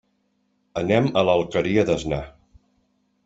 [0.81, 2.21] Anem a l'Alqueria d'Asnar.